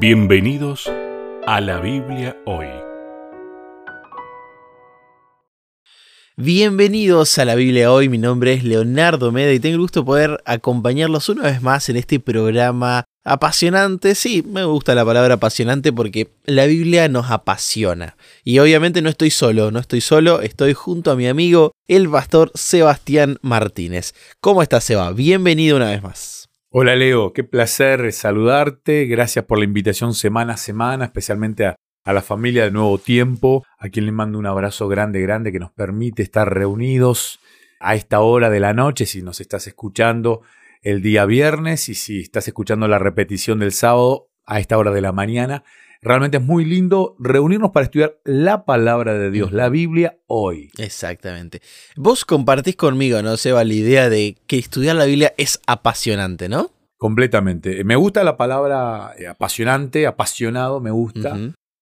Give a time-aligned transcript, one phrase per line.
[0.00, 0.90] Bienvenidos
[1.46, 2.66] a la Biblia hoy.
[6.36, 10.06] Bienvenidos a la Biblia hoy, mi nombre es Leonardo Meda y tengo el gusto de
[10.06, 14.16] poder acompañarlos una vez más en este programa apasionante.
[14.16, 18.16] Sí, me gusta la palabra apasionante porque la Biblia nos apasiona.
[18.42, 22.50] Y obviamente no estoy solo, no estoy solo, estoy junto a mi amigo, el pastor
[22.54, 24.12] Sebastián Martínez.
[24.40, 25.12] ¿Cómo estás, Seba?
[25.12, 26.48] Bienvenido una vez más.
[26.76, 29.06] Hola Leo, qué placer saludarte.
[29.06, 33.90] Gracias por la invitación semana a semana, especialmente a, la familia de Nuevo Tiempo, a
[33.90, 37.38] quien le mando un abrazo grande, grande que nos permite estar reunidos
[37.78, 40.42] a esta hora de la noche, si nos estás escuchando
[40.82, 45.00] el día viernes y si estás escuchando la repetición del sábado a esta hora de
[45.00, 45.62] la mañana.
[46.04, 50.70] Realmente es muy lindo reunirnos para estudiar la palabra de Dios, la Biblia hoy.
[50.76, 51.62] Exactamente.
[51.96, 56.70] Vos compartís conmigo, ¿no, Seba, la idea de que estudiar la Biblia es apasionante, ¿no?
[56.98, 57.84] Completamente.
[57.84, 61.38] Me gusta la palabra eh, apasionante, apasionado, me gusta.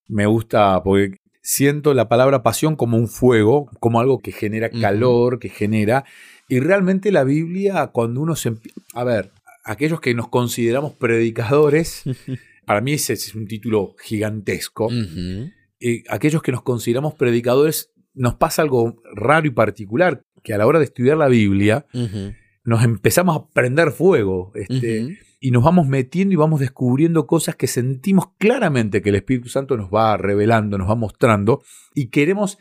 [0.06, 5.40] Me gusta porque siento la palabra pasión como un fuego, como algo que genera calor,
[5.40, 6.04] que genera.
[6.48, 8.54] Y realmente la Biblia, cuando uno se...
[8.94, 9.32] A ver,
[9.64, 12.04] aquellos que nos consideramos predicadores...
[12.64, 14.88] Para mí ese es un título gigantesco.
[16.08, 20.78] aquellos que nos consideramos predicadores, nos pasa algo raro y particular, que a la hora
[20.78, 21.86] de estudiar la Biblia,
[22.64, 24.52] nos empezamos a prender fuego.
[24.54, 29.48] Este, Y nos vamos metiendo y vamos descubriendo cosas que sentimos claramente que el Espíritu
[29.48, 32.58] Santo nos va revelando, nos va mostrando, y queremos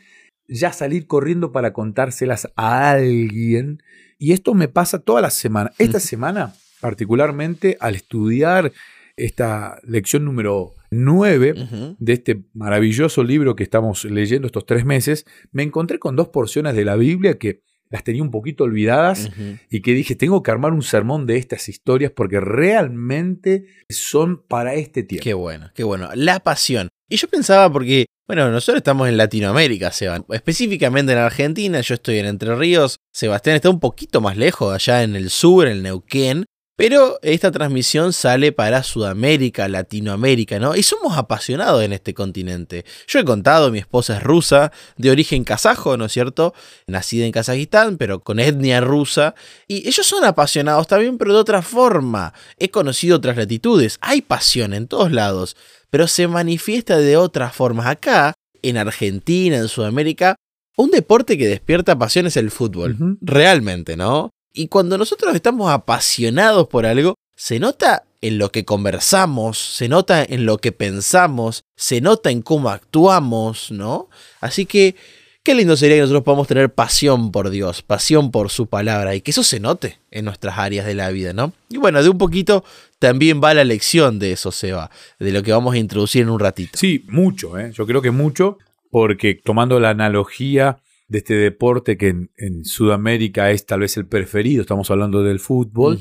[0.48, 3.82] ya salir corriendo para contárselas a alguien.
[4.18, 5.70] Y esto me pasa toda la semana.
[5.78, 8.72] Esta semana, particularmente, al estudiar
[9.16, 15.62] esta lección número 9 de este maravilloso libro que estamos leyendo estos tres meses, me
[15.62, 19.30] encontré con dos porciones de la Biblia que las tenía un poquito olvidadas
[19.70, 24.74] y que dije, tengo que armar un sermón de estas historias porque realmente son para
[24.74, 25.22] este tiempo.
[25.22, 26.08] Qué bueno, qué bueno.
[26.14, 26.88] La pasión.
[27.08, 32.18] Y yo pensaba porque, bueno, nosotros estamos en Latinoamérica, Sebastián, específicamente en Argentina, yo estoy
[32.18, 35.82] en Entre Ríos, Sebastián está un poquito más lejos, allá en el sur, en el
[35.82, 36.46] Neuquén,
[36.82, 40.74] pero esta transmisión sale para Sudamérica, Latinoamérica, ¿no?
[40.74, 42.84] Y somos apasionados en este continente.
[43.06, 46.54] Yo he contado, mi esposa es rusa, de origen kazajo, ¿no es cierto?
[46.88, 49.36] Nacida en Kazajistán, pero con etnia rusa.
[49.68, 52.34] Y ellos son apasionados también, pero de otra forma.
[52.58, 53.98] He conocido otras latitudes.
[54.00, 55.56] Hay pasión en todos lados,
[55.88, 57.86] pero se manifiesta de otras formas.
[57.86, 60.34] Acá, en Argentina, en Sudamérica,
[60.76, 62.96] un deporte que despierta pasión es el fútbol.
[63.20, 64.30] Realmente, ¿no?
[64.52, 70.22] Y cuando nosotros estamos apasionados por algo, se nota en lo que conversamos, se nota
[70.22, 74.08] en lo que pensamos, se nota en cómo actuamos, ¿no?
[74.40, 74.94] Así que
[75.42, 79.22] qué lindo sería que nosotros podamos tener pasión por Dios, pasión por su palabra y
[79.22, 81.52] que eso se note en nuestras áreas de la vida, ¿no?
[81.68, 82.64] Y bueno, de un poquito
[82.98, 86.38] también va la lección de eso, Seba, de lo que vamos a introducir en un
[86.38, 86.78] ratito.
[86.78, 87.72] Sí, mucho, ¿eh?
[87.74, 88.58] yo creo que mucho,
[88.90, 90.78] porque tomando la analogía
[91.12, 96.00] de este deporte que en, Sudamérica es tal vez el preferido, estamos hablando del fútbol,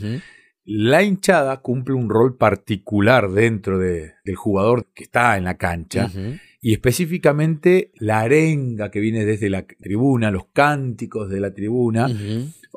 [0.64, 6.10] la hinchada cumple un rol particular dentro del jugador que está en la cancha.
[6.62, 12.08] Y específicamente la arenga que viene desde la tribuna, los cánticos de la tribuna,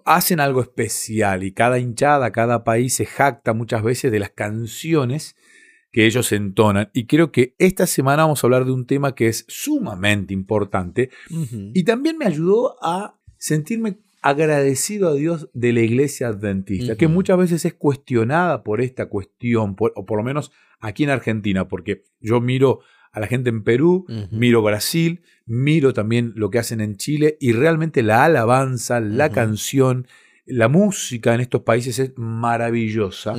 [0.04, 5.36] hacen algo especial y cada hinchada, cada país se jacta muchas veces de las canciones
[5.94, 6.90] que ellos entonan.
[6.92, 11.10] Y creo que esta semana vamos a hablar de un tema que es sumamente importante
[11.72, 17.38] y también me ayudó a sentirme agradecido a Dios de la iglesia adventista, que muchas
[17.38, 20.50] veces es cuestionada por esta cuestión, o por lo menos
[20.80, 22.80] aquí en Argentina, porque yo miro
[23.12, 27.52] a la gente en Perú, miro Brasil, miro también lo que hacen en Chile y
[27.52, 30.08] realmente la alabanza, la canción,
[30.46, 33.34] la música en estos países es maravillosa.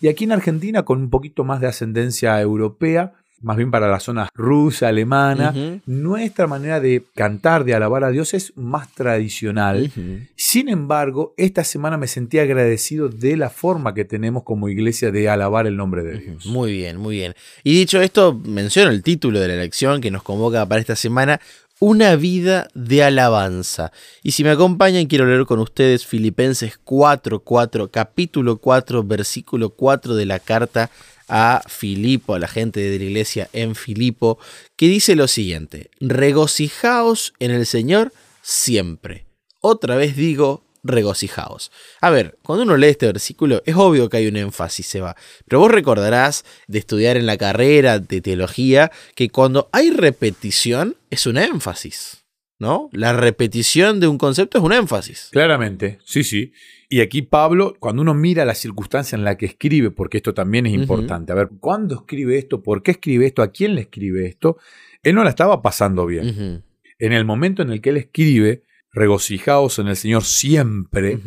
[0.00, 3.12] Y aquí en Argentina, con un poquito más de ascendencia europea,
[3.44, 5.54] más bien para la zona rusa, alemana,
[5.84, 9.92] nuestra manera de cantar, de alabar a Dios es más tradicional.
[10.34, 15.28] Sin embargo, esta semana me sentí agradecido de la forma que tenemos como iglesia de
[15.28, 16.46] alabar el nombre de Dios.
[16.46, 17.34] Muy bien, muy bien.
[17.62, 21.38] Y dicho esto, menciono el título de la lección que nos convoca para esta semana,
[21.80, 23.92] una vida de alabanza.
[24.22, 30.26] Y si me acompañan, quiero leer con ustedes Filipenses 4.4, capítulo 4, versículo 4 de
[30.26, 30.90] la carta
[31.28, 34.38] a Filipo, a la gente de la iglesia en Filipo,
[34.76, 38.12] que dice lo siguiente, regocijaos en el Señor
[38.42, 39.26] siempre.
[39.60, 41.72] Otra vez digo, regocijaos.
[42.00, 45.16] A ver, cuando uno lee este versículo, es obvio que hay un énfasis, se va.
[45.48, 51.26] Pero vos recordarás de estudiar en la carrera de teología que cuando hay repetición es
[51.26, 52.24] un énfasis.
[52.58, 52.88] ¿no?
[52.92, 55.28] La repetición de un concepto es un énfasis.
[55.32, 56.52] Claramente, sí, sí.
[56.88, 60.66] Y aquí Pablo, cuando uno mira la circunstancia en la que escribe, porque esto también
[60.66, 62.62] es importante, a ver, ¿cuándo escribe esto?
[62.62, 63.42] ¿Por qué escribe esto?
[63.42, 64.58] ¿A quién le escribe esto?
[65.02, 66.62] Él no la estaba pasando bien.
[66.98, 68.62] En el momento en el que él escribe,
[68.94, 71.20] regocijaos en el Señor siempre,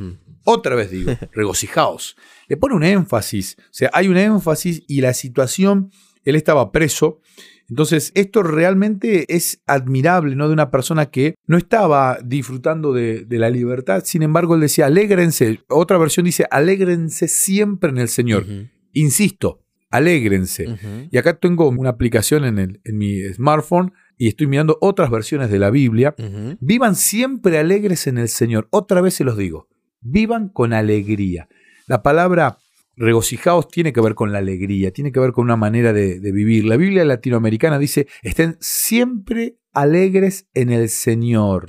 [0.44, 2.16] otra vez digo, regocijaos.
[2.48, 5.92] Le pone un énfasis, o sea, hay un énfasis y la situación,
[6.24, 7.22] él estaba preso,
[7.70, 10.48] entonces, esto realmente es admirable, ¿no?
[10.48, 15.60] De una persona que no estaba disfrutando de, la libertad, sin embargo, él decía, alégrense.
[15.68, 18.46] Otra versión dice, alégrense siempre en el Señor.
[18.94, 20.78] Insisto, alégrense.
[21.12, 25.50] Y acá tengo una aplicación en, el, en mi smartphone y estoy mirando otras versiones
[25.50, 26.16] de la Biblia.
[26.60, 28.68] Vivan siempre alegres en el Señor.
[28.72, 29.68] Otra vez se los digo,
[30.02, 31.48] vivan con alegría.
[31.86, 32.58] La palabra
[32.96, 36.66] regocijaos tiene que ver con la alegría, tiene que ver con una manera de, vivir.
[36.66, 41.68] La Biblia latinoamericana dice, estén siempre alegres en el Señor.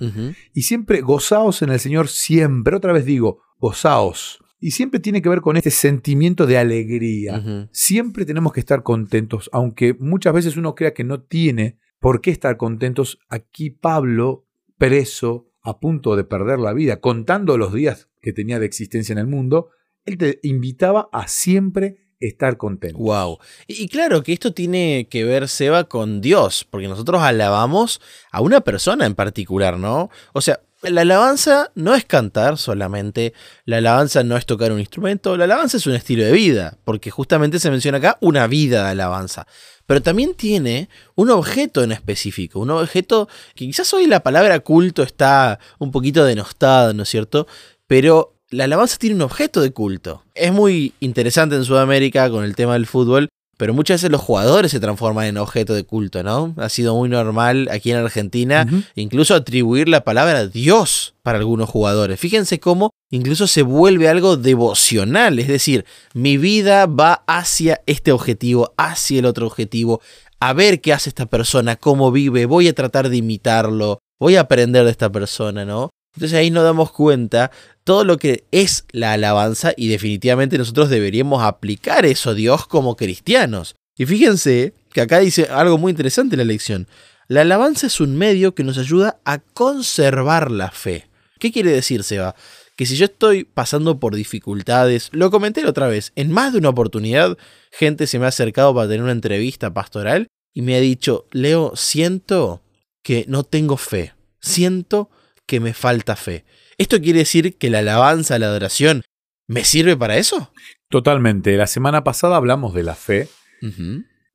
[0.55, 2.77] Y siempre gozaos en el Señor, siempre.
[2.77, 4.43] Otra vez digo, gozaos.
[4.61, 7.69] Y siempre tiene que ver con este sentimiento de alegría.
[7.71, 12.31] Siempre tenemos que estar contentos, aunque muchas veces uno crea que no tiene por qué
[12.31, 13.19] estar contentos.
[13.29, 14.47] Aquí Pablo,
[14.77, 19.19] preso, a punto de perder la vida, contando los días que tenía de existencia en
[19.19, 19.71] el mundo,
[20.05, 22.99] él te invitaba a siempre estar contento.
[22.99, 23.39] Wow.
[23.67, 28.01] Y, claro que esto tiene que ver, Seba, con Dios, porque nosotros alabamos
[28.33, 30.11] a una persona en particular, ¿no?
[30.33, 33.35] O sea, la alabanza no es cantar solamente,
[33.65, 37.11] la alabanza no es tocar un instrumento, la alabanza es un estilo de vida, porque
[37.11, 39.47] justamente se menciona acá una vida de alabanza.
[39.87, 45.03] Pero también tiene un objeto en específico, un objeto que quizás hoy la palabra culto
[45.03, 47.47] está un poquito denostada, ¿no es cierto?
[47.87, 50.23] Pero la alabanza tiene un objeto de culto.
[50.35, 53.29] Es muy interesante en Sudamérica con el tema del fútbol,
[53.59, 56.55] pero muchas veces los jugadores se transforman en objeto de culto, ¿no?
[56.57, 62.19] Ha sido muy normal aquí en Argentina incluso atribuir la palabra Dios para algunos jugadores.
[62.21, 65.85] Fíjense cómo incluso se vuelve algo devocional, es decir,
[66.15, 70.01] mi vida va hacia este objetivo, hacia el otro objetivo,
[70.41, 74.43] a ver qué hace esta persona, cómo vive, voy a tratar de imitarlo, voy a
[74.43, 75.91] aprender de esta persona, ¿no?
[76.15, 77.51] Entonces ahí nos damos cuenta
[77.85, 83.77] todo lo que es la alabanza y definitivamente nosotros deberíamos aplicar eso Dios como cristianos.
[83.97, 86.87] Y fíjense que acá dice algo muy interesante la lección.
[87.29, 91.09] La alabanza es un medio que nos ayuda a conservar la fe.
[91.39, 92.35] ¿Qué quiere decir, Seba?
[92.77, 96.71] Que si yo estoy pasando por dificultades, lo comenté otra vez, en más de una
[96.71, 97.37] oportunidad,
[97.71, 101.73] gente se me ha acercado para tener una entrevista pastoral y me ha dicho, Leo,
[101.75, 102.63] siento
[103.03, 105.11] que no tengo fe, siento
[105.49, 106.45] que me falta fe.
[106.77, 109.03] ¿Esto quiere decir que la alabanza, la adoración,
[109.49, 110.53] me sirve para eso?
[110.91, 111.57] Totalmente.
[111.57, 113.29] La semana pasada hablamos de la fe,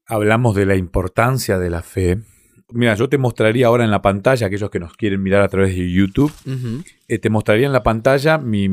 [0.07, 2.19] hablamos de la importancia de la fe.
[2.69, 5.75] Mira, yo te mostraría ahora en la pantalla, aquellos que nos quieren mirar a través
[5.75, 6.33] de YouTube,
[7.07, 8.68] eh, te mostraría en la pantalla mi,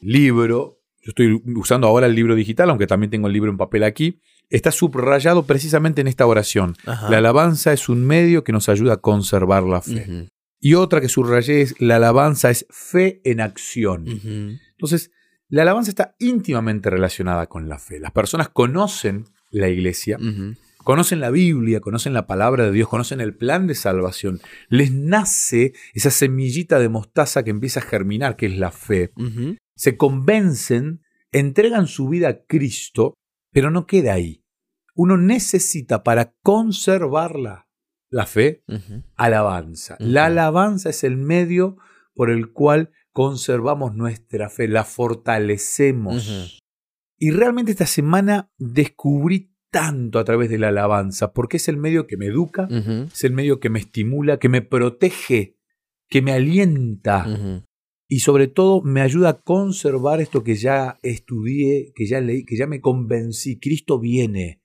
[0.00, 0.78] libro.
[1.00, 4.20] Yo estoy usando ahora el libro digital, aunque también tengo el libro en papel aquí.
[4.50, 6.76] Está subrayado precisamente en esta oración.
[6.84, 10.28] La alabanza es un medio que nos ayuda a conservar la fe.
[10.60, 14.06] Y otra que subrayé es la alabanza es fe en acción.
[14.72, 15.12] Entonces,
[15.48, 18.00] la alabanza está íntimamente relacionada con la fe.
[18.00, 20.18] Las personas conocen la iglesia,
[20.78, 24.40] conocen la Biblia, conocen la palabra de Dios, conocen el plan de salvación.
[24.68, 29.12] Les nace esa semillita de mostaza que empieza a germinar, que es la fe.
[29.76, 33.14] Se convencen, entregan su vida a Cristo,
[33.52, 34.42] pero no queda ahí.
[34.94, 37.67] Uno necesita para conservarla
[38.10, 38.64] la fe,
[39.16, 39.96] alabanza.
[40.00, 41.76] La alabanza es el medio
[42.14, 46.60] por el cual conservamos nuestra fe, la fortalecemos.
[47.18, 52.06] Y realmente esta semana descubrí tanto a través de la alabanza, porque es el medio
[52.06, 55.56] que me educa, es el medio que me estimula, que me protege,
[56.08, 57.26] que me alienta
[58.10, 62.56] y sobre todo me ayuda a conservar esto que ya estudié, que ya leí, que
[62.56, 63.58] ya me convencí.
[63.60, 64.62] Cristo viene,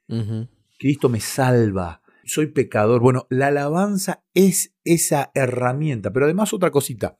[0.80, 3.02] Cristo me salva, soy pecador.
[3.02, 7.20] Bueno, la alabanza es esa herramienta, pero además otra cosita.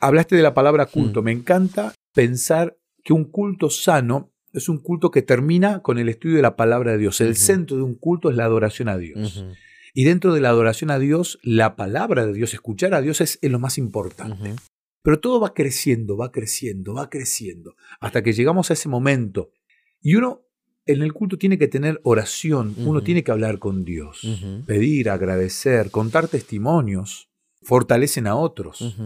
[0.00, 1.22] Hablaste de la palabra culto.
[1.22, 6.36] Me encanta pensar que un culto sano es un culto que termina con el estudio
[6.36, 7.20] de la palabra de Dios.
[7.20, 9.44] El centro de un culto es la adoración a Dios.
[9.94, 13.38] Y dentro de la adoración a Dios, la palabra de Dios, escuchar a Dios es,
[13.42, 14.54] lo más importante.
[15.02, 19.50] Pero todo va creciendo, va creciendo, va creciendo, hasta que llegamos a ese momento.
[20.00, 20.42] Y uno
[20.88, 24.22] en el culto tiene que tener oración, uno tiene que hablar con Dios,
[24.66, 27.28] pedir, agradecer, contar testimonios,
[27.62, 28.96] fortalecen a otros.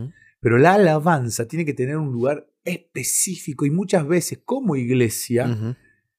[0.40, 5.76] Pero la alabanza tiene que tener un lugar específico y muchas veces como iglesia,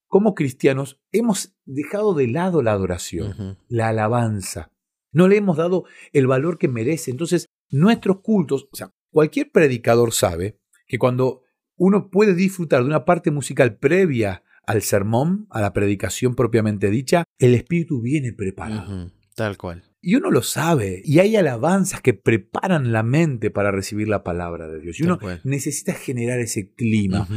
[0.07, 4.69] como cristianos, hemos dejado de lado la adoración, la alabanza.
[5.13, 7.09] No le hemos dado el valor que merece.
[7.09, 11.43] Entonces, nuestros cultos, o sea, cualquier predicador sabe que cuando
[11.77, 17.23] uno puede disfrutar de una parte musical previa al sermón, a la predicación propiamente dicha,
[17.39, 19.11] el espíritu viene preparado.
[19.35, 19.83] Tal cual.
[20.01, 24.67] Y uno lo sabe, y hay alabanzas que preparan la mente para recibir la palabra
[24.67, 24.99] de Dios.
[24.99, 27.27] Y uno necesita generar ese clima.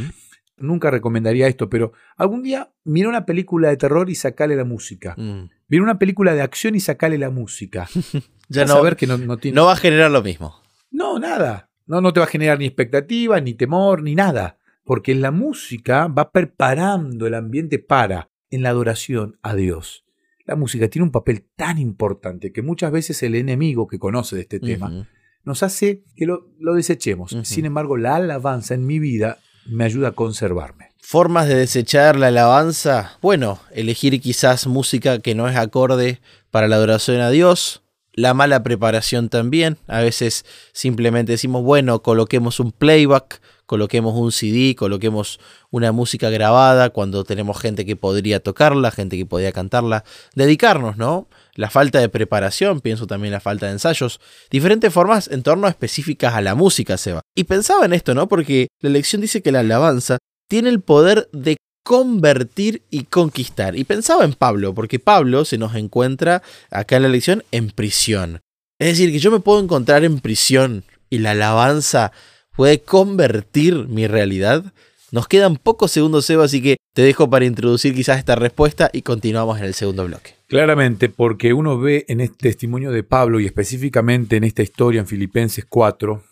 [0.59, 5.15] Nunca recomendaría esto, pero algún día mira una película de terror y sacale la música.
[5.17, 5.51] Mm.
[5.69, 7.89] Mira una película de acción y sacale la música.
[8.49, 10.63] ya no, ver que no, no va a generar lo mismo.
[10.91, 11.71] No, nada.
[11.87, 14.59] No, no te va a generar ni expectativa, ni temor, ni nada.
[14.87, 20.07] Porque la música va preparando el ambiente para, en la adoración a Dios.
[20.47, 24.43] La música tiene un papel tan importante que muchas veces el enemigo que conoce de
[24.43, 25.09] este tema
[25.43, 27.37] nos hace que lo, desechemos.
[27.43, 30.93] Sin embargo, la alabanza en mi vida me ayuda a conservarme.
[31.01, 33.19] Formas de desechar la alabanza.
[33.23, 36.21] Bueno, elegir quizás música que no es acorde
[36.53, 37.83] para la adoración a Dios.
[38.13, 39.79] La mala preparación también.
[39.89, 45.39] A veces simplemente decimos, bueno, coloquemos un playback coloquemos un CD, coloquemos
[45.71, 50.05] una música grabada cuando tenemos gente que podría tocarla, gente que podría cantarla,
[50.35, 51.29] dedicarnos, ¿no?
[51.55, 54.21] La falta de preparación, pienso también la falta de ensayos,
[54.51, 57.23] diferentes formas en torno a específicas a la música, Seba.
[57.35, 58.29] Y pensaba en esto, ¿no?
[58.29, 60.19] Porque la lección dice que la alabanza
[60.49, 63.77] tiene el poder de convertir y conquistar.
[63.77, 68.41] Y pensaba en Pablo, porque Pablo se nos encuentra acá en la lección en prisión.
[68.79, 72.13] Es decir, que yo me puedo encontrar en prisión y la alabanza
[72.57, 74.73] puede convertir mi realidad?
[75.13, 79.03] Nos quedan pocos segundos, Seba, así que te dejo para introducir quizás esta respuesta y
[79.03, 80.35] continuamos en el segundo bloque.
[80.49, 85.07] Claramente, porque uno ve en este testimonio de Pablo y específicamente en esta historia en
[85.07, 86.23] Filipenses 4,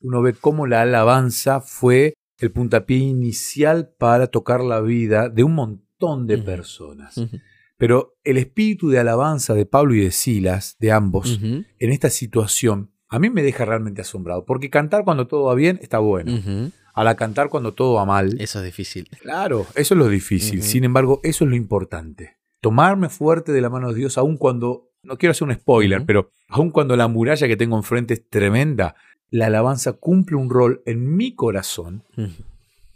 [0.00, 5.54] uno ve cómo la alabanza fue el puntapié inicial para tocar la vida de un
[5.54, 7.20] montón de personas.
[7.76, 12.93] Pero el espíritu de alabanza de Pablo y de Silas, de ambos, en esta situación,
[13.14, 16.72] a mí me deja realmente asombrado, porque cantar cuando todo va bien está bueno.
[16.94, 18.40] A la cantar cuando todo va mal.
[18.40, 19.08] Eso es difícil.
[19.20, 20.64] Claro, eso es lo difícil.
[20.64, 22.38] Sin embargo, eso es lo importante.
[22.60, 26.32] Tomarme fuerte de la mano de Dios, aun cuando, no quiero hacer un spoiler, pero
[26.48, 28.96] aun cuando la muralla que tengo enfrente es tremenda,
[29.30, 32.02] la alabanza cumple un rol en mi corazón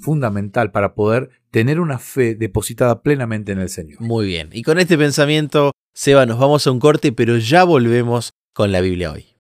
[0.01, 4.01] fundamental para poder tener una fe depositada plenamente en el Señor.
[4.01, 4.49] Muy bien.
[4.53, 8.81] Y con este pensamiento, Seba, nos vamos a un corte, pero ya volvemos con la
[8.81, 9.38] Biblia hoy.